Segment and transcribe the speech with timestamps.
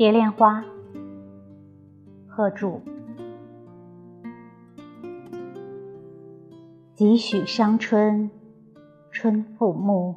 [0.00, 0.64] 蝶恋花，
[2.26, 2.80] 贺铸。
[6.94, 8.30] 几许伤春，
[9.10, 10.14] 春复暮。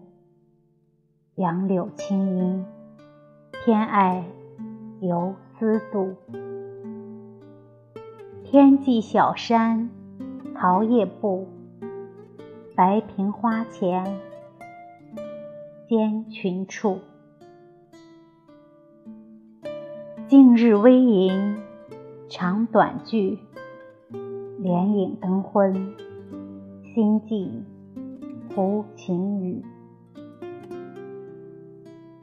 [1.35, 2.65] 杨柳青阴，
[3.51, 4.23] 偏爱
[5.01, 6.15] 游丝度。
[8.45, 9.89] 天际小山，
[10.55, 11.45] 桃叶步。
[12.73, 14.17] 白萍花前，
[15.89, 16.99] 间群处。
[20.33, 21.57] 近日微吟，
[22.27, 23.37] 长短句，
[24.57, 25.93] 莲影灯昏，
[26.95, 27.63] 心悸
[28.55, 29.63] 胡晴雨。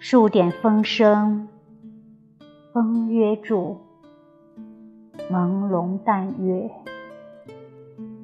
[0.00, 1.46] 数点风声，
[2.72, 3.76] 风约住，
[5.30, 6.68] 朦胧淡月，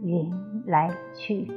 [0.02, 0.32] 云
[0.66, 1.48] 来去。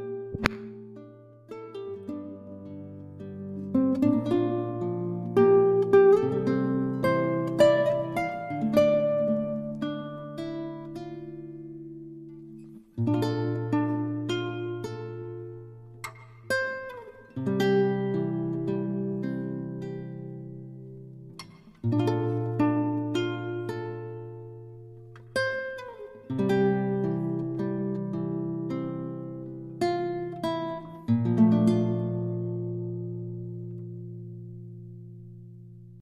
[13.00, 13.30] Música